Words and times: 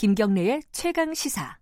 김경래의 0.00 0.62
최강 0.72 1.12
시사. 1.12 1.58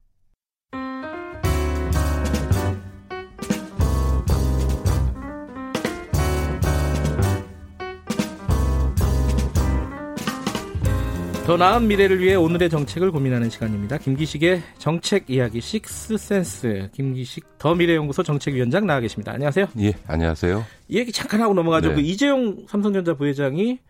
더 11.45 11.57
나은 11.57 11.89
미래를 11.89 12.21
위해 12.21 12.37
오늘의 12.37 12.71
정책을 12.71 13.11
고민하는 13.11 13.51
시간입니다. 13.51 13.99
김기식의 13.99 14.63
정책 14.79 15.29
이야기 15.29 15.61
식스센스 15.61 16.91
김기식 16.93 17.59
더 17.59 17.75
미래연구소 17.75 18.23
정책위원장 18.23 18.87
나와 18.87 19.01
계십니다. 19.01 19.33
안녕하세요. 19.33 19.67
예, 19.81 19.95
안녕하세요. 20.07 20.65
이 20.87 20.99
얘기 20.99 21.11
잠깐 21.11 21.41
하고 21.41 21.55
넘어가죠. 21.55 21.89
네. 21.89 21.95
그 21.97 22.01
이재용 22.03 22.67
삼성전자 22.69 23.15
부회장이 23.15 23.81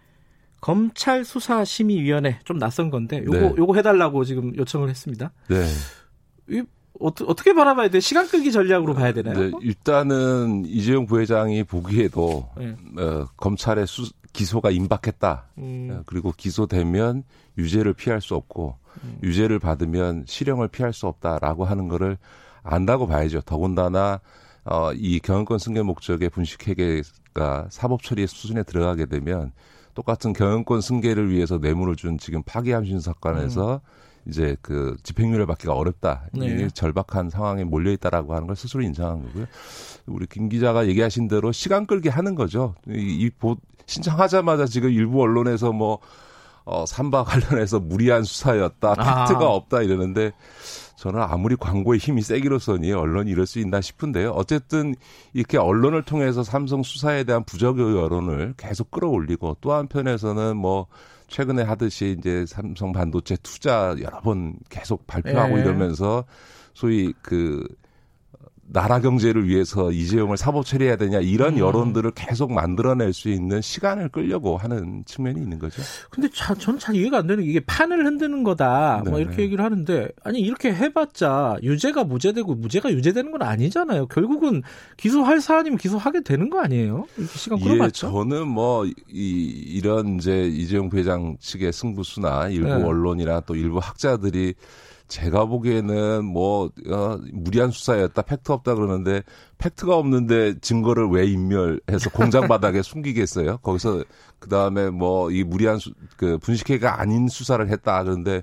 검찰 0.61 1.25
수사 1.25 1.65
심의 1.65 2.03
위원회 2.03 2.39
좀 2.45 2.59
낯선 2.59 2.91
건데 2.91 3.23
요거 3.25 3.39
네. 3.39 3.55
요거 3.57 3.75
해 3.75 3.83
달라고 3.83 4.25
지금 4.25 4.57
요청을 4.57 4.89
했습니다. 4.89 5.33
네. 5.49 5.65
이 6.49 6.63
어떻게 7.01 7.31
어떻게 7.31 7.55
바라봐야 7.55 7.89
돼? 7.91 8.01
시간 8.01 8.27
끌기 8.27 8.51
전략으로 8.51 8.95
봐야 8.95 9.13
되나요? 9.13 9.39
네, 9.39 9.51
일단은 9.63 10.65
이재용 10.67 11.07
부회장이 11.07 11.63
보기에도 11.65 12.49
네. 12.57 12.75
어, 13.01 13.27
검찰의 13.37 13.87
수, 13.87 14.11
기소가 14.33 14.71
임박했다. 14.71 15.45
음, 15.59 15.89
어, 15.93 16.03
그리고 16.07 16.33
기소되면 16.37 17.23
유죄를 17.57 17.93
피할 17.93 18.21
수 18.21 18.35
없고 18.35 18.77
음. 19.05 19.19
유죄를 19.23 19.61
받으면 19.61 20.25
실형을 20.27 20.69
피할 20.69 20.93
수 20.93 21.07
없다라고 21.07 21.65
하는 21.65 21.87
거를 21.87 22.19
안다고 22.65 23.07
봐야죠. 23.07 23.43
더군다나 23.43 24.21
어, 24.65 24.93
이 24.93 25.21
경영권 25.21 25.59
승계 25.59 25.83
목적의 25.83 26.29
분식회계가 26.31 27.69
사법 27.71 28.03
처리 28.03 28.27
수준에 28.27 28.63
들어가게 28.65 29.07
되면 29.07 29.53
똑같은 29.95 30.33
경영권 30.33 30.81
승계를 30.81 31.31
위해서 31.31 31.59
뇌물을 31.59 31.97
준 31.97 32.19
지금 32.19 32.43
파기함신 32.43 33.01
사건에서 33.01 33.81
이제 34.27 34.57
그 34.61 34.97
집행유예를 35.03 35.47
받기가 35.47 35.73
어렵다. 35.73 36.29
네. 36.33 36.47
이게 36.47 36.69
절박한 36.69 37.31
상황에 37.31 37.65
몰려 37.65 37.91
있다라고 37.93 38.35
하는 38.35 38.47
걸 38.47 38.57
스스로 38.57 38.83
인정한 38.83 39.23
거고요. 39.25 39.47
우리 40.07 40.27
김 40.27 40.49
기자가 40.49 40.87
얘기하신 40.87 41.29
대로 41.29 41.51
시간 41.51 41.87
끌기 41.87 42.09
하는 42.09 42.35
거죠. 42.35 42.75
이, 42.89 42.93
이 42.93 43.31
보, 43.31 43.57
신청하자마자 43.87 44.67
지금 44.67 44.91
일부 44.91 45.23
언론에서 45.23 45.73
뭐 45.73 45.99
어, 46.65 46.85
삼바 46.85 47.25
관련해서 47.25 47.81
무리한 47.81 48.25
수사였다, 48.25 48.95
아. 48.99 49.25
팩트가 49.25 49.49
없다 49.49 49.81
이러는데 49.81 50.33
저는 50.99 51.23
아무리 51.23 51.55
광고의 51.55 52.01
힘이 52.01 52.23
세기로서니 52.23 52.93
언론이 52.93 53.31
이럴 53.31 53.47
수 53.47 53.61
있나 53.61 53.81
싶은데요. 53.81 54.31
어쨌든 54.31 54.97
이렇게 55.33 55.57
언론을 55.57 56.03
통해서 56.03 56.43
삼성 56.43 56.83
수사에 56.83 57.23
대한 57.23 57.45
부적 57.45 57.79
여론을 57.79 58.55
계속 58.57 58.91
끌어올리고 58.91 59.59
또 59.61 59.73
한편에서는 59.75 60.57
뭐 60.57 60.89
최근에 61.29 61.63
하듯이 61.63 62.17
이제 62.19 62.45
삼성 62.49 62.91
반도체 62.91 63.37
투자 63.45 63.95
여러 64.03 64.21
번 64.23 64.57
계속 64.71 65.07
발표하고 65.07 65.59
예. 65.59 65.63
이러면서 65.63 66.25
소위 66.75 67.13
그 67.23 67.65
나라 68.71 69.01
경제를 69.01 69.49
위해서 69.49 69.91
이재용을 69.91 70.37
사법 70.37 70.67
처리해야 70.67 70.97
되냐 70.97 71.21
이런 71.21 71.55
음. 71.55 71.59
여론들을 71.59 72.11
계속 72.13 72.53
만들어낼 72.53 73.13
수 73.13 73.31
있는 73.31 73.63
시간을 73.63 74.11
끌려고 74.11 74.57
하는 74.59 75.05
측면이 75.07 75.41
있는 75.41 75.59
거죠. 75.59 75.83
근데 76.11 76.29
자, 76.33 76.55
저는 76.55 76.79
잘 76.79 76.95
이해가 76.95 77.19
안 77.19 77.27
되는 77.27 77.43
게 77.43 77.51
이게 77.51 77.61
판을 77.61 78.05
흔드는 78.05 78.43
거다. 78.45 79.03
뭐 79.05 79.15
네네. 79.15 79.23
이렇게 79.23 79.43
얘기를 79.43 79.65
하는데 79.65 80.09
아니 80.23 80.41
이렇게 80.41 80.73
해봤자 80.73 81.57
유죄가 81.63 82.05
무죄되고 82.05 82.55
무죄가 82.55 82.93
유죄되는 82.93 83.31
건 83.31 83.43
아니잖아요. 83.43 84.07
결국은 84.07 84.63
기소할 84.97 85.41
사안이면 85.41 85.79
기소하게 85.79 86.23
되는 86.23 86.51
거 86.51 86.61
아니에요? 86.61 87.07
이렇게 87.17 87.39
시간 87.39 87.59
예, 87.61 87.65
끌어봤죠. 87.65 88.11
저는 88.11 88.49
뭐 88.49 88.85
이, 88.87 88.93
이런 89.11 90.17
이제 90.17 90.47
이재용 90.47 90.91
회장 90.93 91.37
측의 91.41 91.73
승부수나 91.73 92.49
일부 92.49 92.69
네. 92.69 92.75
언론이나 92.75 93.41
또 93.41 93.55
일부 93.55 93.79
학자들이 93.79 94.55
제가 95.09 95.47
보기에는 95.47 96.25
뭐 96.25 96.71
어, 96.91 97.19
무리한 97.33 97.71
수사였다, 97.71 98.23
팩트 98.23 98.53
없다 98.53 98.75
그러는데 98.75 99.23
팩트가 99.59 99.97
없는데 99.97 100.61
증거를 100.61 101.09
왜 101.09 101.27
인멸해서 101.27 102.11
공장 102.13 102.47
바닥에 102.47 102.81
숨기겠어요? 102.83 103.59
거기서 103.59 104.05
그 104.39 104.49
다음에 104.49 104.91
뭐 104.91 105.29
이 105.31 105.45
무리한 105.45 105.79
수, 105.79 105.93
그 106.17 106.39
분식회가 106.39 107.01
아닌 107.01 107.29
수사를 107.29 107.67
했다 107.69 108.03
그러는데 108.03 108.43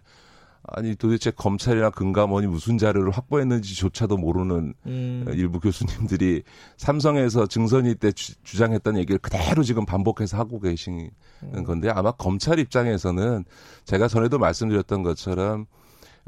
아니 0.67 0.95
도대체 0.95 1.29
검찰이나 1.29 1.91
금감원이 1.91 2.47
무슨 2.47 2.79
자료를 2.79 3.11
확보했는지조차도 3.11 4.17
모르는 4.17 4.73
음, 4.87 5.25
일부 5.29 5.59
교수님들이 5.59 6.41
삼성에서 6.77 7.45
증선이 7.45 7.95
때 7.95 8.11
주, 8.11 8.33
주장했던 8.43 8.97
얘기를 8.97 9.19
그대로 9.19 9.61
지금 9.61 9.85
반복해서 9.85 10.37
하고 10.37 10.59
계시는 10.59 11.11
건데 11.65 11.89
아마 11.91 12.11
검찰 12.11 12.57
입장에서는 12.57 13.45
제가 13.83 14.07
전에도 14.07 14.39
말씀드렸던 14.39 15.03
것처럼 15.03 15.67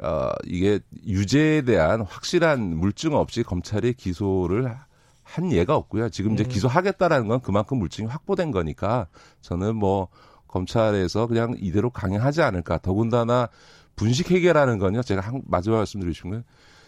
어 0.03 0.31
이게 0.45 0.79
유죄에 1.05 1.63
대한 1.63 2.01
확실한 2.01 2.77
물증 2.77 3.15
없이 3.15 3.43
검찰이 3.43 3.93
기소를 3.93 4.75
한 5.23 5.51
예가 5.51 5.75
없고요. 5.75 6.09
지금 6.09 6.33
이제 6.33 6.43
음. 6.43 6.49
기소하겠다라는 6.49 7.27
건 7.27 7.41
그만큼 7.41 7.79
물증이 7.79 8.07
확보된 8.07 8.51
거니까 8.51 9.07
저는 9.41 9.75
뭐 9.75 10.07
검찰에서 10.47 11.27
그냥 11.27 11.55
이대로 11.59 11.89
강행하지 11.89 12.41
않을까. 12.41 12.77
더군다나 12.77 13.49
분식 13.95 14.31
회계라는 14.31 14.79
건요. 14.79 15.01
제가 15.01 15.21
한, 15.21 15.41
마지막 15.45 15.77
말씀드리신 15.77 16.29
거예요. 16.29 16.43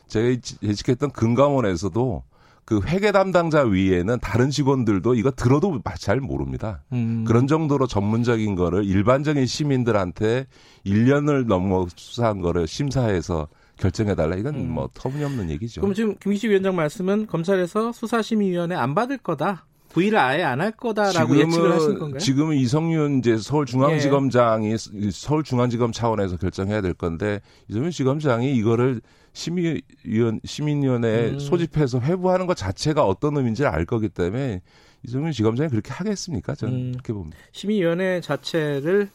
제가 0.07 0.39
예측했던 0.63 1.11
금감원에서도 1.11 2.23
그 2.69 2.81
회계 2.85 3.11
담당자 3.11 3.63
위에는 3.63 4.19
다른 4.19 4.51
직원들도 4.51 5.15
이거 5.15 5.31
들어도 5.31 5.81
잘 5.97 6.19
모릅니다. 6.19 6.83
음. 6.93 7.25
그런 7.27 7.47
정도로 7.47 7.87
전문적인 7.87 8.53
거를 8.53 8.85
일반적인 8.85 9.47
시민들한테 9.47 10.45
1년을 10.85 11.47
넘어 11.47 11.87
수사한 11.95 12.41
거를 12.41 12.67
심사해서 12.67 13.47
결정해달라. 13.77 14.35
이건 14.35 14.53
음. 14.53 14.69
뭐 14.69 14.87
터무니없는 14.93 15.49
얘기죠. 15.49 15.81
그럼 15.81 15.95
지금 15.95 16.15
김기식 16.21 16.51
위원장 16.51 16.75
말씀은 16.75 17.25
검찰에서 17.25 17.91
수사심의위원회 17.91 18.75
안 18.75 18.93
받을 18.93 19.17
거다. 19.17 19.65
부의를 19.89 20.19
아예 20.19 20.43
안 20.43 20.61
할 20.61 20.71
거다라고 20.71 21.35
예측을 21.39 21.71
하신 21.71 21.97
건가요? 21.97 22.19
지금은 22.19 22.55
이성윤 22.55 23.17
이제 23.17 23.35
서울중앙지검장이 23.37 24.75
서울중앙지검 25.11 25.91
차원에서 25.91 26.37
결정해야 26.37 26.81
될 26.81 26.93
건데 26.93 27.41
이성윤 27.69 27.89
지검장이 27.89 28.55
이거를 28.55 29.01
심의위원 29.33 30.39
시민위원회에 30.43 31.29
음. 31.31 31.39
소집해서 31.39 31.99
회부하는 32.01 32.47
것 32.47 32.55
자체가 32.55 33.05
어떤 33.05 33.37
의미인지를 33.37 33.69
알 33.69 33.85
거기 33.85 34.09
때문에 34.09 34.61
이성윤 35.03 35.31
지검장이 35.31 35.69
그렇게 35.69 35.91
하겠습니까? 35.91 36.55
저는 36.55 36.73
음. 36.75 36.91
그렇게 36.93 37.13
봅니다. 37.13 37.37
심의위원회 37.51 38.21
자체를 38.21 39.09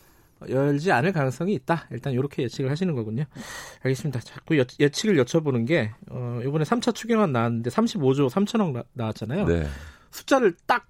열지 0.48 0.92
않을 0.92 1.12
가능성이 1.12 1.54
있다. 1.54 1.86
일단 1.91 2.12
이렇게 2.12 2.42
예측을 2.42 2.70
하시는 2.70 2.94
거군요. 2.94 3.25
알겠습니다. 3.82 4.20
자꾸 4.20 4.58
여- 4.58 4.64
예측을 4.78 5.16
여쭤보는 5.25 5.66
게 5.66 5.91
어, 6.10 6.41
이번에 6.44 6.64
3차 6.64 6.94
추경안 6.94 7.32
나왔는데 7.32 7.70
35조 7.70 8.28
3천억 8.31 8.72
나, 8.72 8.82
나왔잖아요. 8.92 9.46
네. 9.46 9.66
숫자를 10.10 10.54
딱 10.66 10.86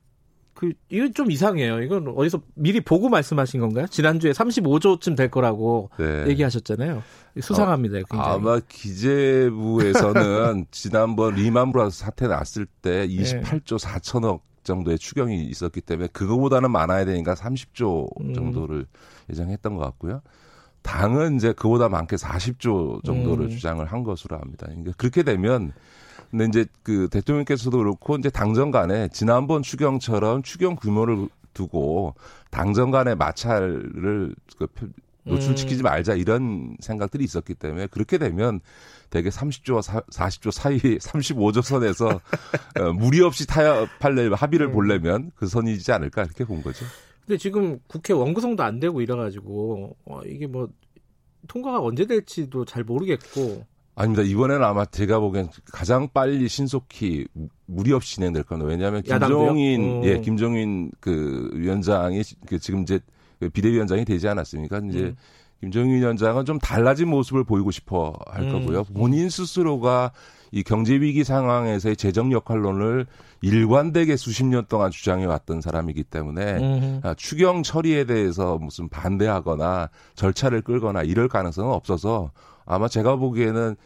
그 0.65 0.73
이건 0.89 1.15
좀 1.15 1.31
이상해요. 1.31 1.83
이건 1.83 2.13
어디서 2.17 2.41
미리 2.55 2.81
보고 2.81 3.09
말씀하신 3.09 3.61
건가요? 3.61 3.87
지난주에 3.89 4.33
35조쯤 4.33 5.17
될 5.17 5.31
거라고 5.31 5.91
네. 5.99 6.27
얘기하셨잖아요. 6.29 7.03
수상합니다. 7.41 7.99
굉장히. 8.09 8.23
아마 8.23 8.61
기재부에서는 8.69 10.67
지난번 10.71 11.35
리만 11.35 11.73
브라더스 11.73 12.01
사태 12.01 12.27
났을 12.27 12.67
때 12.83 13.07
28조 13.07 13.79
4천억 13.79 14.41
정도의 14.63 14.99
추경이 14.99 15.45
있었기 15.45 15.81
때문에 15.83 16.09
그거보다는 16.09 16.71
많아야 16.71 17.05
되니까 17.05 17.35
30조 17.35 18.21
음. 18.21 18.35
정도를 18.35 18.87
예정했던 19.31 19.77
것 19.77 19.85
같고요. 19.85 20.23
당은 20.83 21.37
이제 21.37 21.53
그보다 21.53 21.89
많게 21.89 22.17
40조 22.17 23.05
정도를 23.05 23.47
음. 23.47 23.51
주장을 23.51 23.85
한 23.85 24.05
것으로 24.05 24.37
압니다. 24.37 24.67
그러니까 24.67 24.93
그렇게 24.97 25.23
되면 25.23 25.73
근데 26.35 26.47
이제 26.47 26.67
그 26.83 27.07
대통령께서도 27.11 27.79
그렇고 27.79 28.17
이제 28.17 28.29
당정 28.29 28.73
간에 28.73 29.09
지난번 29.13 29.63
추경처럼 29.63 30.43
추경 30.43 30.75
규모를 30.75 31.29
두고 31.53 32.17
당정 32.51 32.91
간의 32.91 33.15
마찰을 33.15 34.35
그 34.59 34.67
표- 34.67 34.89
노출시키지 35.23 35.85
말자 35.85 36.15
이런 36.15 36.77
생각들이 36.81 37.23
있었기 37.23 37.55
때문에 37.55 37.87
그렇게 37.87 38.19
되면 38.19 38.61
대개 39.11 39.29
30조와 39.29 40.05
40조 40.11 40.51
사이 40.51 40.79
35조 40.99 41.63
선에서 41.63 42.21
어, 42.81 42.93
무리 42.93 43.21
없이 43.21 43.47
타협할래 43.47 44.29
합의를 44.35 44.67
음. 44.67 44.73
보려면 44.73 45.31
그 45.37 45.47
선이지 45.47 45.93
않을까 45.93 46.25
이렇게 46.25 46.45
본 46.45 46.63
거죠. 46.65 46.85
근데 47.25 47.39
지금 47.39 47.79
국회 47.87 48.13
원구성도 48.13 48.65
안 48.65 48.81
되고 48.81 49.01
이래가지고 49.01 49.97
어, 50.07 50.21
이게 50.27 50.49
뭐 50.49 50.69
통과가 51.47 51.81
언제 51.81 52.07
될지도 52.07 52.65
잘 52.65 52.83
모르겠고 52.83 53.65
아닙니다. 53.97 54.23
이번에는 54.25 54.65
아마 54.65 54.85
제가 54.85 55.21
보기엔 55.21 55.49
가장 55.73 56.09
빨리 56.13 56.49
신속히 56.49 57.27
무- 57.33 57.49
무리 57.67 57.93
없이 57.93 58.17
진행될 58.17 58.43
겁니다. 58.43 58.69
왜냐하면? 58.69 59.03
김종인 59.03 60.03
어. 60.03 60.03
예 60.05 60.21
김종인 60.21 60.91
그 61.01 61.51
위원장이 61.55 62.23
그 62.47 62.59
지금 62.59 62.83
이제 62.83 62.99
그 63.39 63.49
비대위원장이 63.49 64.05
되지 64.05 64.27
않았습니까? 64.29 64.81
이제 64.91 64.99
음. 65.05 65.17
김정인 65.61 65.95
위원장은 65.95 66.45
좀 66.45 66.59
달라진 66.59 67.09
모습을 67.09 67.45
보이고 67.45 67.71
싶어 67.71 68.13
할 68.27 68.43
음. 68.45 68.53
거고요. 68.53 68.85
본인 68.85 69.31
스스로가 69.31 70.11
이 70.51 70.63
경제 70.63 70.95
위기 70.95 71.25
상황에서의 71.25 71.97
재정 71.97 72.31
역할론을 72.33 73.07
일관되게 73.43 74.17
수십 74.17 74.45
년 74.45 74.65
동안 74.69 74.91
주장해 74.91 75.25
왔던 75.27 75.61
사람이기 75.61 76.05
때문에 76.05 77.01
음흠. 77.03 77.15
추경 77.17 77.63
처리에 77.63 78.05
대해서 78.05 78.59
무슨 78.59 78.89
반대하거나 78.89 79.91
절차를 80.15 80.63
끌거나 80.63 81.03
이럴 81.03 81.29
가능성은 81.29 81.73
없어서 81.73 82.31
아마 82.67 82.89
제가 82.89 83.17
보기에는 83.17 83.77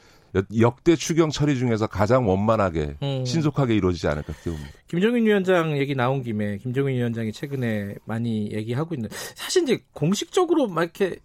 역대 0.61 0.95
추경 0.95 1.31
처리 1.31 1.57
중에서 1.57 1.87
가장 1.87 2.29
원만하게 2.29 2.97
음. 3.03 3.25
신속하게 3.25 3.75
이루어지지 3.75 4.09
않을까 4.09 4.33
기대봅니다. 4.35 4.71
김정인 4.87 5.27
위원장 5.27 5.79
얘기 5.79 5.95
나온 5.95 6.23
김에 6.23 6.59
김정인 6.59 6.97
위원장이 6.97 7.33
최근에 7.33 7.95
많이 8.05 8.53
얘기하고 8.53 8.95
있는 8.95 9.09
사실 9.35 9.63
이제 9.63 9.83
공식적으로 9.95 10.69
막 10.69 10.83
이렇게 10.83 11.17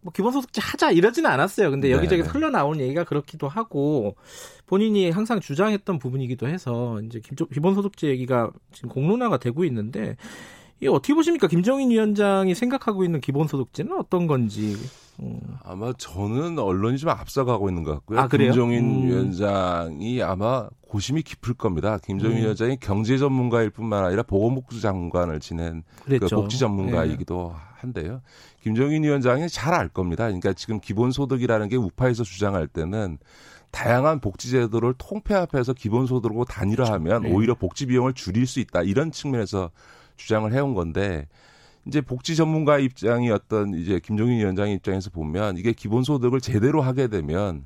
뭐 0.00 0.12
기본소득제 0.12 0.60
하자 0.62 0.92
이러지는 0.92 1.28
않았어요. 1.28 1.70
근데 1.70 1.90
여기저기 1.90 2.22
네. 2.22 2.28
흘러 2.28 2.48
나오는 2.48 2.80
얘기가 2.80 3.04
그렇기도 3.04 3.48
하고 3.48 4.16
본인이 4.66 5.10
항상 5.10 5.40
주장했던 5.40 5.98
부분이기도 5.98 6.48
해서 6.48 7.00
이제 7.02 7.20
기본소득제 7.52 8.08
얘기가 8.08 8.50
지금 8.72 8.88
공론화가 8.88 9.38
되고 9.38 9.64
있는데 9.64 10.16
이 10.80 10.86
어떻게 10.88 11.12
보십니까? 11.14 11.48
김정인 11.48 11.90
위원장이 11.90 12.54
생각하고 12.54 13.04
있는 13.04 13.20
기본소득제는 13.20 13.98
어떤 13.98 14.26
건지. 14.26 14.76
음. 15.20 15.40
아마 15.64 15.92
저는 15.96 16.58
언론이 16.58 16.98
좀 16.98 17.10
앞서가고 17.10 17.68
있는 17.68 17.82
것 17.82 17.92
같고요. 17.92 18.20
아, 18.20 18.28
김정인 18.28 19.04
음. 19.04 19.08
위원장이 19.08 20.22
아마 20.22 20.68
고심이 20.88 21.22
깊을 21.22 21.54
겁니다. 21.54 21.98
김정인 21.98 22.38
음. 22.38 22.42
위원장이 22.42 22.78
경제 22.80 23.18
전문가일 23.18 23.70
뿐만 23.70 24.04
아니라 24.04 24.22
보건복지 24.22 24.80
장관을 24.80 25.40
지낸 25.40 25.82
그 26.04 26.18
복지 26.28 26.58
전문가이기도 26.58 27.54
네. 27.54 27.60
한데요. 27.76 28.20
김정인 28.62 29.04
위원장이 29.04 29.48
잘 29.48 29.74
알 29.74 29.88
겁니다. 29.88 30.24
그러니까 30.24 30.52
지금 30.52 30.80
기본소득이라는 30.80 31.68
게 31.68 31.76
우파에서 31.76 32.24
주장할 32.24 32.66
때는 32.66 33.18
다양한 33.70 34.20
복지 34.20 34.50
제도를 34.50 34.94
통폐합해서 34.96 35.74
기본소득으로 35.74 36.44
단일화하면 36.44 37.22
네. 37.22 37.32
오히려 37.32 37.54
복지 37.54 37.86
비용을 37.86 38.14
줄일 38.14 38.46
수 38.46 38.60
있다 38.60 38.82
이런 38.82 39.10
측면에서 39.10 39.70
주장을 40.16 40.50
해온 40.52 40.74
건데 40.74 41.28
이제 41.86 42.00
복지 42.00 42.36
전문가 42.36 42.78
입장이었던 42.78 43.74
이제 43.74 44.00
김종인 44.00 44.38
위원장 44.38 44.70
입장에서 44.70 45.10
보면 45.10 45.56
이게 45.56 45.72
기본소득을 45.72 46.40
제대로 46.40 46.82
하게 46.82 47.08
되면 47.08 47.64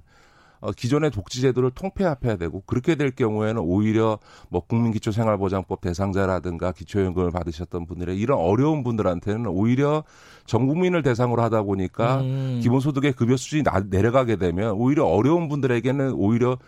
어, 0.60 0.72
기존의 0.72 1.10
독지제도를 1.10 1.70
통폐합해야 1.70 2.36
되고 2.36 2.62
그렇게 2.66 2.94
될 2.94 3.10
경우에는 3.10 3.62
오히려 3.62 4.18
뭐 4.50 4.60
국민기초생활보장법 4.60 5.80
대상자라든가 5.80 6.72
기초연금을 6.72 7.30
받으셨던 7.30 7.86
분들의 7.86 8.18
이런 8.18 8.38
어려운 8.38 8.84
분들한테는 8.84 9.46
오히려 9.46 10.04
전 10.44 10.66
국민을 10.66 11.02
대상으로 11.02 11.42
하다 11.42 11.62
보니까 11.62 12.20
음. 12.20 12.60
기본소득의 12.62 13.14
급여 13.14 13.36
수준이 13.36 13.62
나, 13.62 13.80
내려가게 13.80 14.36
되면 14.36 14.72
오히려 14.72 15.06
어려운 15.06 15.48
분들에게는 15.48 16.12
오히려 16.12 16.58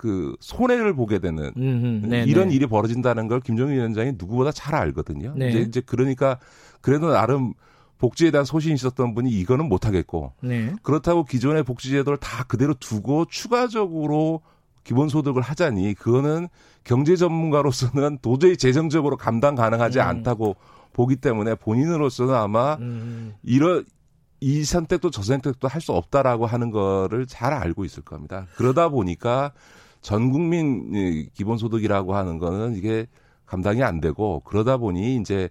그 0.00 0.34
손해를 0.40 0.94
보게 0.94 1.18
되는 1.18 1.52
음흠, 1.58 2.14
이런 2.26 2.50
일이 2.50 2.66
벌어진다는 2.66 3.28
걸 3.28 3.40
김정일 3.40 3.76
위원장이 3.76 4.12
누구보다 4.12 4.50
잘 4.50 4.74
알거든요. 4.74 5.34
네. 5.36 5.50
이제, 5.50 5.58
이제 5.58 5.82
그러니까 5.84 6.38
그래도 6.80 7.10
나름 7.10 7.52
복지에 7.98 8.30
대한 8.30 8.46
소신이 8.46 8.72
있었던 8.76 9.14
분이 9.14 9.30
이거는 9.30 9.68
못하겠고 9.68 10.32
네. 10.40 10.72
그렇다고 10.82 11.24
기존의 11.26 11.64
복지제도를 11.64 12.16
다 12.16 12.44
그대로 12.44 12.72
두고 12.72 13.26
추가적으로 13.26 14.40
기본소득을 14.84 15.42
하자니 15.42 15.92
그거는 15.92 16.48
경제 16.82 17.14
전문가로서는 17.14 18.20
도저히 18.22 18.56
재정적으로 18.56 19.18
감당 19.18 19.54
가능하지 19.54 19.98
음. 19.98 20.04
않다고 20.06 20.56
보기 20.94 21.16
때문에 21.16 21.56
본인으로서는 21.56 22.34
아마 22.34 22.76
음. 22.76 23.34
이런 23.42 23.84
이 24.40 24.64
선택도 24.64 25.10
저 25.10 25.20
선택도 25.20 25.68
할 25.68 25.82
수 25.82 25.92
없다라고 25.92 26.46
하는 26.46 26.70
거를 26.70 27.26
잘 27.26 27.52
알고 27.52 27.84
있을 27.84 28.02
겁니다. 28.02 28.46
그러다 28.56 28.88
보니까 28.88 29.52
전 30.00 30.30
국민 30.30 31.30
기본소득이라고 31.34 32.14
하는 32.14 32.38
거는 32.38 32.76
이게 32.76 33.06
감당이 33.46 33.82
안 33.82 34.00
되고 34.00 34.40
그러다 34.44 34.76
보니 34.76 35.16
이제 35.16 35.48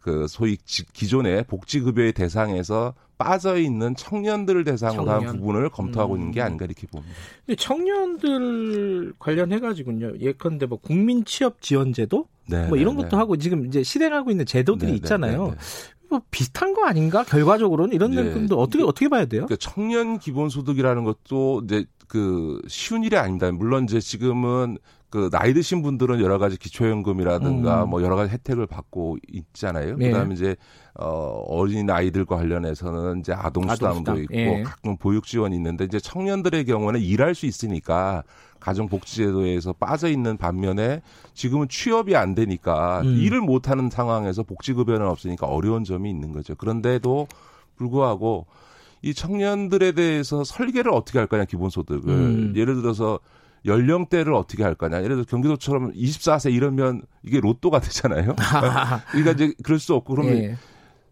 그 0.00 0.26
소위 0.28 0.56
기존의 0.56 1.44
복지급여의 1.44 2.12
대상에서 2.12 2.94
빠져 3.18 3.56
있는 3.56 3.94
청년들을 3.94 4.64
대상으로 4.64 5.04
청년. 5.04 5.28
한 5.28 5.36
부분을 5.36 5.68
검토하고 5.68 6.14
음. 6.14 6.18
있는 6.18 6.32
게 6.32 6.40
음. 6.40 6.46
아닌가 6.46 6.64
이렇게 6.64 6.88
봅니다. 6.88 7.14
근데 7.46 7.56
청년들 7.56 9.12
관련해 9.18 9.60
가지고요. 9.60 10.18
예컨대 10.18 10.66
뭐 10.66 10.78
국민 10.78 11.24
취업 11.24 11.62
지원 11.62 11.92
제도 11.92 12.26
네, 12.46 12.66
뭐 12.66 12.76
이런 12.76 12.96
네, 12.96 13.02
것도 13.02 13.10
네. 13.10 13.16
하고 13.16 13.36
지금 13.36 13.66
이제 13.66 13.84
실행하고 13.84 14.32
있는 14.32 14.44
제도들이 14.44 14.86
네, 14.86 14.92
네 14.92 14.96
있잖아요. 14.96 15.54
뭐 16.10 16.20
비슷한 16.30 16.74
거 16.74 16.84
아닌가? 16.84 17.22
결과적으로는 17.22 17.94
이런 17.94 18.10
내용도 18.10 18.60
어떻게 18.60 18.82
어떻게 18.82 19.08
봐야 19.08 19.24
돼요? 19.24 19.46
그러니까 19.46 19.56
청년 19.60 20.18
기본소득이라는 20.18 21.04
것도 21.04 21.62
이제 21.64 21.86
그 22.12 22.60
쉬운 22.68 23.04
일이 23.04 23.16
아닙니다. 23.16 23.50
물론 23.50 23.84
이제 23.84 23.98
지금은 23.98 24.76
그 25.08 25.30
나이 25.30 25.54
드신 25.54 25.80
분들은 25.80 26.20
여러 26.20 26.36
가지 26.36 26.58
기초연금이라든가 26.58 27.84
음. 27.84 27.88
뭐 27.88 28.02
여러 28.02 28.16
가지 28.16 28.30
혜택을 28.34 28.66
받고 28.66 29.16
있잖아요. 29.32 29.96
네. 29.96 30.10
그다음에 30.10 30.34
이제 30.34 30.54
어 30.92 31.06
어린 31.46 31.88
아이들과 31.88 32.36
관련해서는 32.36 33.20
이제 33.20 33.32
아동 33.32 33.66
수당도 33.66 34.20
있고 34.20 34.34
예. 34.34 34.62
가끔 34.62 34.98
보육 34.98 35.24
지원이 35.24 35.56
있는데 35.56 35.86
이제 35.86 35.98
청년들의 35.98 36.66
경우는 36.66 37.00
일할 37.00 37.34
수 37.34 37.46
있으니까 37.46 38.24
가정복지제도에서 38.60 39.72
빠져 39.72 40.08
있는 40.08 40.36
반면에 40.36 41.00
지금은 41.32 41.68
취업이 41.70 42.14
안 42.14 42.34
되니까 42.34 43.00
음. 43.00 43.16
일을 43.16 43.40
못 43.40 43.70
하는 43.70 43.88
상황에서 43.88 44.42
복지급여는 44.42 45.06
없으니까 45.06 45.46
어려운 45.46 45.84
점이 45.84 46.10
있는 46.10 46.34
거죠. 46.34 46.56
그런데도 46.56 47.26
불구하고 47.76 48.44
이 49.02 49.14
청년들에 49.14 49.92
대해서 49.92 50.44
설계를 50.44 50.92
어떻게 50.92 51.18
할 51.18 51.26
거냐 51.26 51.44
기본소득을 51.44 52.12
음. 52.12 52.52
예를 52.56 52.76
들어서 52.76 53.18
연령대를 53.64 54.34
어떻게 54.34 54.62
할 54.62 54.74
거냐. 54.74 55.02
예를 55.02 55.16
들어 55.16 55.24
경기도처럼 55.24 55.92
24세 55.92 56.52
이러면 56.52 57.02
이게 57.22 57.40
로또가 57.40 57.80
되잖아요. 57.80 58.34
그러니까 59.12 59.30
이제 59.32 59.54
그럴 59.62 59.78
수 59.78 59.94
없고 59.94 60.14
그러면 60.14 60.36
예. 60.36 60.56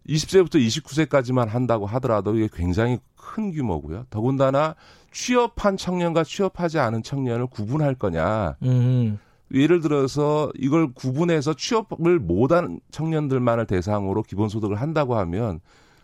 20세부터 0.07 0.55
29세까지만 0.55 1.47
한다고 1.47 1.85
하더라도 1.85 2.35
이게 2.35 2.49
굉장히 2.51 2.99
큰 3.15 3.51
규모고요. 3.51 4.05
더군다나 4.09 4.75
취업한 5.11 5.77
청년과 5.77 6.23
취업하지 6.23 6.79
않은 6.79 7.03
청년을 7.03 7.47
구분할 7.47 7.95
거냐. 7.95 8.57
음. 8.63 9.19
예를 9.53 9.81
들어서 9.81 10.49
이걸 10.57 10.93
구분해서 10.93 11.53
취업을 11.53 12.19
못한 12.19 12.79
청년들만을 12.91 13.65
대상으로 13.65 14.23
기본소득을 14.23 14.77
한다고 14.77 15.17
하면 15.17 15.59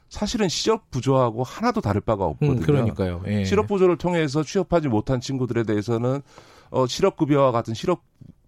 사실은 0.10 0.48
실업 0.48 0.90
부조하고 0.90 1.44
하나도 1.44 1.82
다를 1.82 2.02
바가 2.02 2.26
없거든요. 2.26 2.60
음, 2.60 2.62
그러니까요. 2.62 3.24
예. 3.28 3.44
실업 3.44 3.68
부조를 3.68 3.98
통해서 3.98 4.44
취업하지 4.44 4.88
못한 4.88 5.20
친구들에 5.20 5.64
대해서는 5.64 6.22
어 6.70 6.88
실업 6.88 7.18
급여와 7.18 7.52
같은 7.52 7.74
실업 7.74 8.04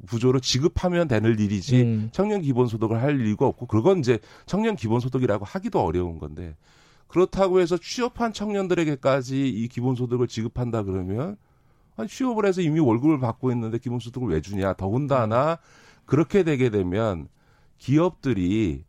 부조를 0.06 0.42
지급하면 0.42 1.08
되는 1.08 1.38
일이지 1.38 1.82
음. 1.82 2.10
청년 2.12 2.42
기본소득을 2.42 3.02
할 3.02 3.26
이유가 3.26 3.46
없고 3.48 3.66
그건 3.68 4.00
이제 4.00 4.20
청년 4.46 4.76
기본소득이라고 4.76 5.46
하기도 5.46 5.82
어려운 5.82 6.20
건데 6.20 6.56
그렇다고 7.08 7.60
해서 7.60 7.78
취업한 7.78 8.32
청년들에게까지 8.32 9.50
이 9.50 9.68
기본소득을 9.68 10.28
지급한다 10.28 10.84
그러면 10.84 11.36
아니 11.98 12.08
취업을 12.08 12.46
해서 12.46 12.62
이미 12.62 12.80
월급을 12.80 13.20
받고 13.20 13.52
있는데 13.52 13.78
기본소득을 13.78 14.30
왜 14.30 14.42
주냐 14.42 14.74
더군다나 14.74 15.58
그렇게 16.06 16.44
되게 16.44 16.70
되면 16.70 17.28
기업들이 17.78 18.84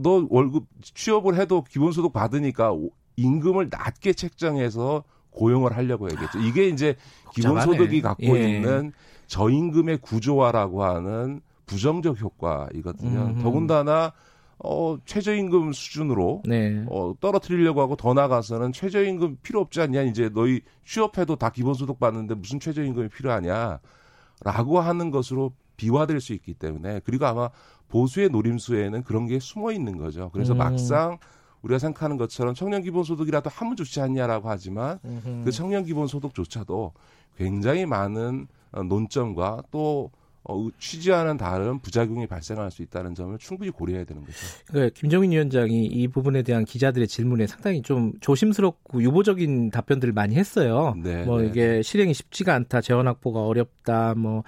너 0.00 0.26
월급 0.28 0.66
취업을 0.82 1.36
해도 1.36 1.62
기본소득 1.62 2.12
받으니까 2.12 2.72
임금을 3.16 3.68
낮게 3.70 4.12
책정해서 4.12 5.04
고용을 5.30 5.76
하려고 5.76 6.08
해야겠죠. 6.08 6.38
이게 6.40 6.68
이제 6.68 6.96
기본소득이 7.34 8.02
갖고 8.02 8.38
예. 8.38 8.56
있는 8.56 8.92
저임금의 9.26 9.98
구조화라고 9.98 10.84
하는 10.84 11.40
부정적 11.66 12.20
효과이거든요. 12.20 13.20
음흠. 13.20 13.42
더군다나 13.42 14.12
어 14.58 14.96
최저임금 15.04 15.72
수준으로 15.72 16.42
네. 16.46 16.84
어 16.88 17.14
떨어뜨리려고 17.20 17.80
하고 17.80 17.96
더 17.96 18.14
나가서는 18.14 18.72
최저임금 18.72 19.38
필요 19.42 19.60
없지 19.60 19.80
않냐 19.80 20.02
이제 20.02 20.30
너희 20.32 20.60
취업해도 20.84 21.36
다 21.36 21.50
기본소득 21.50 21.98
받는데 21.98 22.34
무슨 22.34 22.60
최저임금이 22.60 23.08
필요하냐라고 23.08 24.80
하는 24.80 25.10
것으로 25.10 25.52
비화될 25.76 26.20
수 26.20 26.32
있기 26.32 26.54
때문에 26.54 27.00
그리고 27.04 27.26
아마 27.26 27.50
보수의 27.88 28.30
노림수에는 28.30 29.02
그런 29.02 29.26
게 29.26 29.38
숨어 29.38 29.72
있는 29.72 29.96
거죠. 29.96 30.30
그래서 30.32 30.52
음. 30.54 30.58
막상 30.58 31.18
우리가 31.62 31.78
생각하는 31.78 32.16
것처럼 32.16 32.54
청년 32.54 32.82
기본 32.82 33.04
소득이라도 33.04 33.50
하면 33.50 33.76
좋지 33.76 34.00
않냐라고 34.00 34.50
하지만 34.50 34.98
음흠. 35.04 35.44
그 35.44 35.50
청년 35.50 35.84
기본 35.84 36.06
소득조차도 36.06 36.92
굉장히 37.36 37.86
많은 37.86 38.46
어, 38.72 38.82
논점과 38.82 39.62
또 39.70 40.10
어, 40.46 40.68
취지와는 40.78 41.38
다른 41.38 41.78
부작용이 41.78 42.26
발생할 42.26 42.70
수 42.70 42.82
있다는 42.82 43.14
점을 43.14 43.36
충분히 43.38 43.70
고려해야 43.70 44.04
되는 44.04 44.22
거죠. 44.22 44.36
그러니까 44.66 44.94
김정인 44.94 45.30
위원장이 45.30 45.86
이 45.86 46.06
부분에 46.08 46.42
대한 46.42 46.66
기자들의 46.66 47.08
질문에 47.08 47.46
상당히 47.46 47.80
좀 47.80 48.12
조심스럽고 48.20 49.02
유보적인 49.02 49.70
답변들을 49.70 50.12
많이 50.12 50.34
했어요. 50.34 50.94
네, 51.02 51.24
뭐 51.24 51.40
네. 51.40 51.46
이게 51.46 51.82
실행이 51.82 52.12
쉽지가 52.12 52.54
않다, 52.54 52.82
재원 52.82 53.06
확보가 53.06 53.46
어렵다, 53.46 54.14
뭐 54.16 54.40
어, 54.40 54.42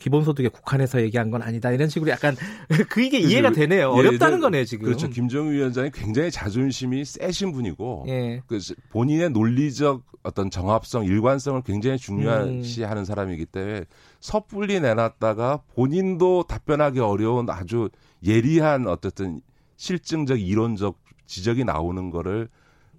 기본소득에 0.00 0.48
국한해서 0.48 1.00
얘기한 1.02 1.30
건 1.30 1.42
아니다 1.42 1.70
이런 1.70 1.88
식으로 1.88 2.10
약간 2.10 2.36
그 2.90 3.02
이게 3.02 3.18
이해가 3.18 3.52
되네요. 3.52 3.80
예, 3.80 3.84
어렵다는 3.84 4.40
거네요 4.40 4.64
지금. 4.64 4.86
그렇죠. 4.86 5.08
김정은 5.08 5.52
위원장이 5.52 5.90
굉장히 5.92 6.30
자존심이 6.30 7.04
세신 7.04 7.52
분이고 7.52 8.06
예. 8.08 8.42
그 8.46 8.58
본인의 8.90 9.30
논리적 9.30 10.02
어떤 10.24 10.50
정합성, 10.50 11.04
일관성을 11.04 11.62
굉장히 11.62 11.98
중요시하는 11.98 13.02
음. 13.02 13.04
사람이기 13.04 13.46
때문에 13.46 13.84
섣불리 14.18 14.80
내놨다가 14.80 15.62
본인도 15.74 16.44
답변하기 16.48 16.98
어려운 16.98 17.48
아주 17.48 17.90
예리한 18.24 18.88
어쨌든 18.88 19.40
실증적 19.76 20.40
이론적 20.40 20.98
지적이 21.26 21.64
나오는 21.64 22.10
거를 22.10 22.48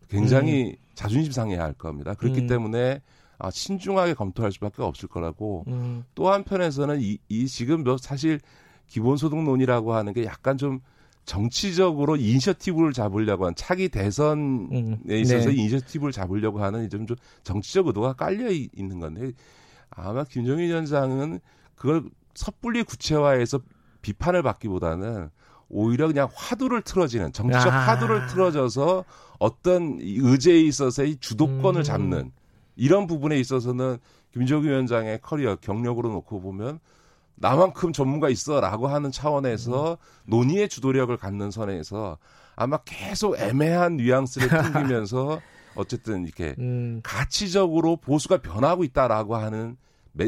굉장히 0.10 0.70
음. 0.70 0.76
자존심 0.96 1.34
상해야 1.34 1.62
할 1.62 1.74
겁니다. 1.74 2.14
그렇기 2.14 2.42
음. 2.42 2.48
때문에 2.48 3.02
아, 3.40 3.52
신중하게 3.52 4.16
검토할 4.16 4.52
수밖에 4.52 4.82
없을 4.82 5.08
거라고 5.08 5.64
음. 5.68 6.04
또 6.16 6.32
한편에서는 6.32 7.02
이, 7.02 7.20
이 7.30 7.48
지금 7.48 7.84
뭐 7.84 7.98
사실 7.98 8.40
기본소득론이라고 8.88 9.94
하는 9.94 10.14
게 10.14 10.26
약간 10.26 10.58
좀 10.58 10.80
정치적으로 11.26 12.16
이니셔티브를 12.16 12.94
잡으려고 12.94 13.46
하는 13.46 13.56
차기 13.56 13.90
대선에 13.90 14.42
음. 14.42 14.98
있어서 15.10 15.50
네. 15.50 15.56
이니셔티브를 15.56 16.12
잡으려고 16.14 16.64
하는 16.64 16.90
좀, 16.90 17.06
좀 17.06 17.18
정치적 17.44 17.88
의도가 17.88 18.14
깔려 18.14 18.50
있는 18.50 19.00
건데 19.00 19.34
아마 19.90 20.24
김정일 20.24 20.70
위원장은 20.70 21.40
그걸 21.76 22.04
섣불리 22.34 22.84
구체화해서 22.84 23.60
비판을 24.02 24.42
받기보다는 24.42 25.30
오히려 25.70 26.08
그냥 26.08 26.30
화두를 26.34 26.82
틀어지는 26.82 27.34
정치적 27.34 27.74
아. 27.74 27.78
화두를 27.78 28.28
틀어져서 28.28 29.04
어떤 29.38 29.98
의제에 30.00 30.62
있어서의 30.62 31.18
주도권을 31.18 31.82
음. 31.82 31.84
잡는 31.84 32.32
이런 32.78 33.08
부분에 33.08 33.38
있어서는 33.40 33.98
김정일 34.32 34.70
위원장의 34.70 35.20
커리어 35.22 35.58
경력으로 35.58 36.10
놓고 36.10 36.42
보면 36.42 36.80
나만큼 37.36 37.94
전문가 37.94 38.30
있어라고 38.30 38.88
하는 38.88 39.12
차원에서 39.12 39.92
음. 39.92 39.98
논의의 40.26 40.70
주도력을 40.70 41.16
갖는 41.18 41.52
선에서 41.52 42.18
아마 42.56 42.78
계속 42.78 43.38
애매한 43.40 43.98
뉘앙스를 43.98 44.48
풍기면서 44.74 45.42
어쨌든 45.76 46.24
이렇게 46.24 46.56
음. 46.58 47.02
가치적으로 47.04 47.98
보수가 47.98 48.42
변하고 48.42 48.84
있다라고 48.84 49.36
하는 49.36 49.78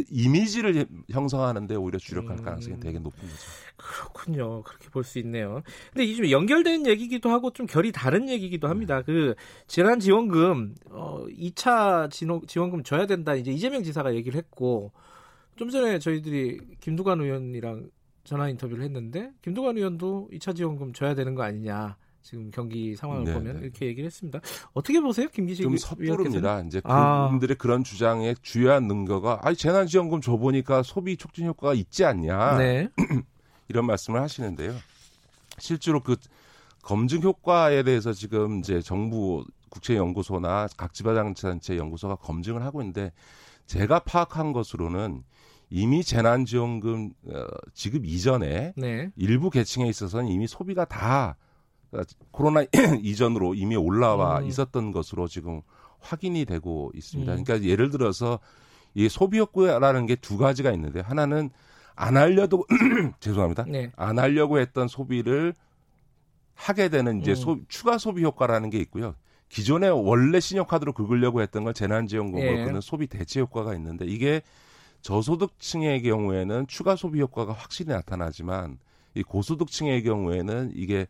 이미지를 0.09 0.85
형성하는데 1.09 1.75
오히려 1.75 1.97
주력할 1.99 2.37
음. 2.39 2.43
가능성이 2.43 2.79
되게 2.79 2.99
높은 2.99 3.19
거죠. 3.21 3.35
그렇군요. 3.77 4.61
그렇게 4.63 4.89
볼 4.89 5.03
수 5.03 5.19
있네요. 5.19 5.61
근데 5.91 6.03
이게 6.05 6.15
좀 6.15 6.29
연결된 6.29 6.85
얘기기도 6.85 7.29
하고 7.29 7.51
좀 7.51 7.65
결이 7.65 7.91
다른 7.91 8.29
얘기기도 8.29 8.67
합니다. 8.67 8.97
네. 8.97 9.03
그 9.05 9.35
재난 9.67 9.99
지원금 9.99 10.75
어 10.89 11.25
2차 11.27 12.09
지원금 12.47 12.83
줘야 12.83 13.05
된다. 13.05 13.33
이제 13.35 13.51
이재명 13.51 13.83
지사가 13.83 14.13
얘기를 14.15 14.37
했고 14.37 14.91
좀 15.55 15.69
전에 15.69 15.99
저희들이 15.99 16.59
김두관 16.79 17.21
의원이랑 17.21 17.89
전화 18.23 18.49
인터뷰를 18.49 18.83
했는데 18.83 19.31
김두관 19.41 19.77
의원도 19.77 20.29
2차 20.33 20.55
지원금 20.55 20.93
줘야 20.93 21.15
되는 21.15 21.33
거 21.35 21.43
아니냐. 21.43 21.97
지금 22.21 22.51
경기 22.51 22.95
상황을 22.95 23.23
네 23.23 23.33
보면 23.33 23.55
네. 23.55 23.61
이렇게 23.63 23.87
얘기를 23.87 24.05
했습니다. 24.07 24.39
어떻게 24.73 24.99
보세요, 24.99 25.27
김기식 25.29 25.63
좀 25.63 25.77
섣부릅니다. 25.77 26.61
이제 26.61 26.81
아. 26.83 27.25
그분들의 27.25 27.57
그런 27.57 27.83
주장의 27.83 28.35
주요한 28.41 28.87
능거가 28.87 29.39
아니 29.43 29.55
재난지원금 29.55 30.21
줘 30.21 30.37
보니까 30.37 30.83
소비 30.83 31.17
촉진 31.17 31.45
효과가 31.47 31.73
있지 31.73 32.05
않냐 32.05 32.57
네. 32.57 32.89
이런 33.69 33.85
말씀을 33.85 34.21
하시는데요. 34.21 34.75
실제로 35.57 36.01
그 36.01 36.15
검증 36.81 37.21
효과에 37.21 37.83
대해서 37.83 38.13
지금 38.13 38.59
이제 38.59 38.81
정부 38.81 39.45
국제연구소나 39.69 40.67
각 40.77 40.93
지방자치단체 40.93 41.77
연구소가 41.77 42.15
검증을 42.15 42.63
하고 42.63 42.81
있는데 42.81 43.11
제가 43.65 43.99
파악한 43.99 44.53
것으로는 44.53 45.23
이미 45.69 46.03
재난지원금 46.03 47.11
어, 47.27 47.45
지급 47.73 48.05
이전에 48.05 48.73
네. 48.75 49.11
일부 49.15 49.49
계층에 49.49 49.87
있어서는 49.87 50.27
이미 50.27 50.47
소비가 50.47 50.85
다 50.85 51.37
그러니까 51.91 52.13
코로나 52.31 52.63
이전으로 53.01 53.55
이미 53.55 53.75
올라와 53.75 54.39
음. 54.39 54.47
있었던 54.47 54.91
것으로 54.91 55.27
지금 55.27 55.61
확인이 55.99 56.45
되고 56.45 56.91
있습니다. 56.95 57.33
음. 57.33 57.43
그러니까 57.43 57.67
예를 57.67 57.89
들어서 57.89 58.39
이 58.93 59.09
소비 59.09 59.37
욕구라는 59.37 60.05
게 60.05 60.15
두 60.15 60.37
가지가 60.37 60.71
있는데 60.73 60.99
하나는 61.01 61.49
안 61.95 62.17
하려도 62.17 62.65
죄송합니다. 63.19 63.65
네. 63.67 63.91
안 63.95 64.19
하려고 64.19 64.59
했던 64.59 64.87
소비를 64.87 65.53
하게 66.55 66.89
되는 66.89 67.21
이제 67.21 67.31
음. 67.31 67.35
소, 67.35 67.59
추가 67.67 67.97
소비 67.97 68.23
효과라는 68.23 68.69
게 68.69 68.77
있고요. 68.79 69.15
기존에 69.49 69.87
원래 69.87 70.39
신용카드로 70.39 70.93
긁으려고 70.93 71.41
했던 71.41 71.63
걸 71.63 71.73
재난지원금으로 71.73 72.59
예. 72.59 72.65
끄는 72.65 72.81
소비 72.81 73.07
대체 73.07 73.39
효과가 73.39 73.73
있는데 73.75 74.05
이게 74.05 74.41
저소득층의 75.01 76.03
경우에는 76.03 76.67
추가 76.67 76.95
소비 76.95 77.19
효과가 77.21 77.53
확실히 77.53 77.91
나타나지만 77.93 78.77
이 79.15 79.23
고소득층의 79.23 80.03
경우에는 80.03 80.71
이게 80.75 81.07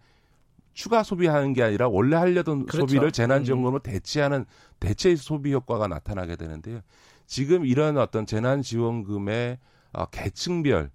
추가 0.79 1.03
소비하는 1.03 1.51
게 1.51 1.62
아니라 1.62 1.89
원래 1.89 2.15
하려던 2.15 2.65
그렇죠. 2.65 2.88
소비를 2.88 3.12
재난지원금으로 3.12 3.79
음. 3.79 3.83
대체하는 3.83 4.45
대체 4.79 5.13
소비 5.17 5.51
효과가 5.51 5.89
나타나게 5.89 6.38
되는데요. 6.38 6.79
지금 7.27 7.65
이런 7.65 7.98
어떤 7.98 8.25
재난지원금의 8.25 9.57
어, 9.91 10.05
계층별 10.05 10.89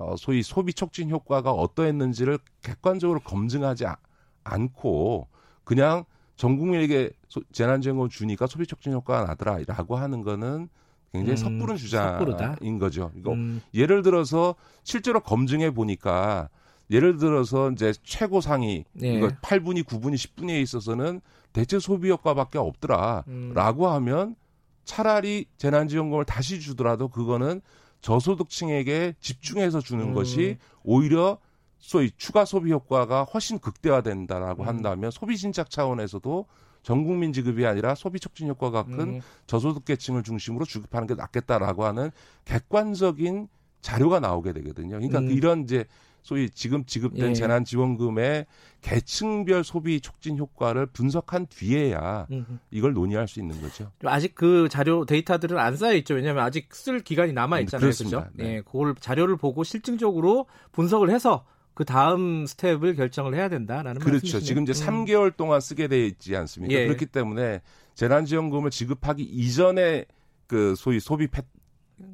어, 0.00 0.16
소위 0.16 0.42
소비 0.42 0.74
촉진 0.74 1.10
효과가 1.10 1.52
어떠했는지를 1.52 2.40
객관적으로 2.62 3.20
검증하지 3.20 3.86
아, 3.86 3.98
않고 4.42 5.28
그냥 5.62 6.04
전 6.34 6.56
국민에게 6.56 7.12
소, 7.28 7.40
재난지원금 7.52 8.08
주니까 8.08 8.48
소비 8.48 8.66
촉진 8.66 8.92
효과가 8.92 9.24
나더라라고 9.24 9.94
하는 9.94 10.22
거는 10.24 10.68
굉장히 11.12 11.40
음, 11.40 11.60
섣부른 11.60 11.76
주장인 11.76 12.18
섣부르다? 12.18 12.56
거죠. 12.80 13.12
이거 13.14 13.34
음. 13.34 13.62
예를 13.72 14.02
들어서 14.02 14.56
실제로 14.82 15.20
검증해 15.20 15.70
보니까 15.70 16.48
예를 16.90 17.18
들어서 17.18 17.70
이제 17.70 17.92
최고 18.02 18.40
상위 18.40 18.84
네. 18.92 19.14
이거 19.14 19.28
8분위, 19.28 19.84
9분위, 19.84 20.14
10분위에 20.14 20.62
있어서는 20.62 21.20
대체 21.52 21.78
소비 21.78 22.10
효과밖에 22.10 22.58
없더라라고 22.58 23.86
음. 23.86 23.92
하면 23.92 24.36
차라리 24.84 25.46
재난지원금을 25.58 26.24
다시 26.24 26.60
주더라도 26.60 27.08
그거는 27.08 27.60
저소득층에게 28.00 29.14
집중해서 29.20 29.80
주는 29.80 30.06
음. 30.06 30.14
것이 30.14 30.56
오히려 30.82 31.38
소위 31.78 32.10
추가 32.16 32.44
소비 32.44 32.72
효과가 32.72 33.24
훨씬 33.24 33.58
극대화된다라고 33.58 34.62
음. 34.62 34.68
한다면 34.68 35.10
소비 35.10 35.36
진작 35.36 35.70
차원에서도 35.70 36.46
전 36.82 37.04
국민 37.04 37.32
지급이 37.32 37.66
아니라 37.66 37.94
소비 37.94 38.18
촉진 38.18 38.48
효과가 38.48 38.84
큰 38.84 39.00
음. 39.00 39.20
저소득 39.46 39.84
계층을 39.84 40.22
중심으로 40.22 40.64
주급하는 40.64 41.06
게 41.06 41.14
낫겠다라고 41.14 41.84
하는 41.84 42.10
객관적인 42.44 43.48
자료가 43.80 44.20
나오게 44.20 44.52
되거든요. 44.54 44.96
그러니까 44.96 45.18
음. 45.18 45.30
이런 45.30 45.62
이제 45.64 45.84
소위 46.28 46.50
지금 46.50 46.84
지급된 46.84 47.30
예. 47.30 47.32
재난지원금의 47.32 48.44
계층별 48.82 49.64
소비 49.64 49.98
촉진 49.98 50.36
효과를 50.36 50.84
분석한 50.84 51.46
뒤에야 51.46 52.26
이걸 52.70 52.92
논의할 52.92 53.26
수 53.26 53.40
있는 53.40 53.58
거죠. 53.62 53.90
아직 54.04 54.34
그 54.34 54.68
자료 54.70 55.06
데이터들은 55.06 55.58
안 55.58 55.74
쌓여 55.74 55.94
있죠. 55.96 56.12
왜냐하면 56.12 56.44
아직 56.44 56.74
쓸 56.74 57.00
기간이 57.00 57.32
남아 57.32 57.60
있잖아요. 57.60 57.90
그렇죠? 57.90 58.26
네. 58.34 58.56
예, 58.56 58.60
그걸 58.60 58.94
자료를 58.94 59.38
보고 59.38 59.64
실증적으로 59.64 60.44
분석을 60.72 61.08
해서 61.08 61.46
그 61.72 61.86
다음 61.86 62.44
스텝을 62.44 62.94
결정을 62.94 63.34
해야 63.34 63.48
된다라는 63.48 63.98
그렇죠. 63.98 64.26
말씀이시네요. 64.26 64.44
지금 64.44 64.62
이제 64.64 64.84
음. 64.84 65.06
3개월 65.06 65.34
동안 65.34 65.62
쓰게 65.62 65.88
돼 65.88 66.04
있지 66.04 66.36
않습니까? 66.36 66.74
예. 66.74 66.84
그렇기 66.84 67.06
때문에 67.06 67.62
재난지원금을 67.94 68.70
지급하기 68.70 69.22
이전에 69.22 70.04
그 70.46 70.74
소위 70.76 71.00
소비 71.00 71.26
패, 71.26 71.40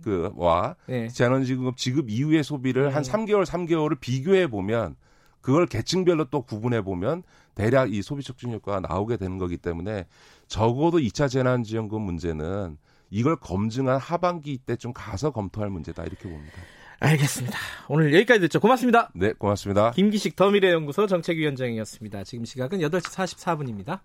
그와 0.02 0.76
네. 0.86 1.08
재난지급 1.08 1.76
지급 1.76 2.10
이후의 2.10 2.44
소비를 2.44 2.86
음. 2.86 2.94
한 2.94 3.02
3개월 3.02 3.44
3개월을 3.44 3.98
비교해 4.00 4.46
보면 4.46 4.96
그걸 5.40 5.66
계층별로 5.66 6.26
또 6.30 6.42
구분해 6.42 6.82
보면 6.82 7.22
대략 7.54 7.92
이 7.92 8.02
소비 8.02 8.22
촉진 8.22 8.52
효과가 8.52 8.80
나오게 8.80 9.16
되는 9.16 9.38
거기 9.38 9.56
때문에 9.56 10.06
적어도 10.48 10.98
2차 10.98 11.28
재난지원금 11.28 12.00
문제는 12.00 12.78
이걸 13.10 13.36
검증한 13.36 13.98
하반기 13.98 14.58
때좀 14.58 14.92
가서 14.92 15.30
검토할 15.30 15.70
문제다 15.70 16.02
이렇게 16.04 16.28
봅니다. 16.28 16.54
알겠습니다. 17.00 17.58
오늘 17.88 18.14
여기까지 18.14 18.40
듣죠. 18.40 18.60
고맙습니다. 18.60 19.10
네, 19.14 19.32
고맙습니다. 19.32 19.90
김기식 19.90 20.36
더미래연구소 20.36 21.06
정책위원장이었습니다. 21.06 22.24
지금 22.24 22.44
시각은 22.44 22.78
8시 22.78 23.02
44분입니다. 23.02 24.00